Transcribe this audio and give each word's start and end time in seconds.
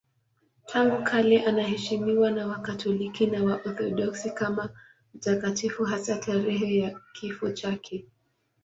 Tangu 0.65 1.03
kale 1.03 1.45
anaheshimiwa 1.45 2.31
na 2.31 2.47
Wakatoliki 2.47 3.25
na 3.27 3.43
Waorthodoksi 3.43 4.29
kama 4.31 4.69
mtakatifu, 5.13 5.83
hasa 5.83 6.17
tarehe 6.17 6.77
ya 6.79 6.99
kifo 7.13 7.51
chake. 7.51 8.05